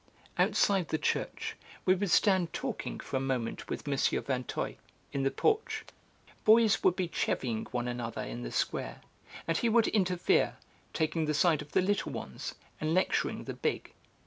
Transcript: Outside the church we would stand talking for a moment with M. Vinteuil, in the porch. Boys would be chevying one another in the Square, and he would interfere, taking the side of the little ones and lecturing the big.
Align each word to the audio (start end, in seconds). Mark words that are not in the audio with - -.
Outside 0.35 0.87
the 0.87 0.97
church 0.97 1.55
we 1.85 1.93
would 1.93 2.09
stand 2.09 2.53
talking 2.53 2.99
for 2.99 3.17
a 3.17 3.19
moment 3.19 3.69
with 3.69 3.87
M. 3.87 3.95
Vinteuil, 3.95 4.73
in 5.13 5.21
the 5.21 5.29
porch. 5.29 5.85
Boys 6.43 6.83
would 6.83 6.95
be 6.95 7.07
chevying 7.07 7.65
one 7.71 7.87
another 7.87 8.23
in 8.23 8.41
the 8.41 8.51
Square, 8.51 9.01
and 9.47 9.57
he 9.59 9.69
would 9.69 9.89
interfere, 9.89 10.57
taking 10.91 11.25
the 11.25 11.35
side 11.35 11.61
of 11.61 11.73
the 11.73 11.83
little 11.83 12.11
ones 12.11 12.55
and 12.79 12.95
lecturing 12.95 13.43
the 13.43 13.53
big. 13.53 13.93